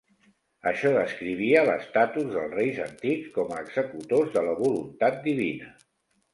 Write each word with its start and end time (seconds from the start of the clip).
Això 0.69 0.93
descrivia 0.95 1.65
l'estatus 1.67 2.33
dels 2.37 2.57
reis 2.61 2.81
antics 2.87 3.29
com 3.37 3.53
a 3.59 3.63
executors 3.67 4.35
de 4.41 4.47
la 4.51 4.59
voluntat 4.65 5.25
divina. 5.31 5.73